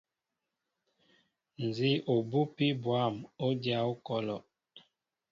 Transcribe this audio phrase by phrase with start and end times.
[1.65, 3.15] Nzi obupi bwȃm,
[3.45, 4.35] o dya okɔlɔ.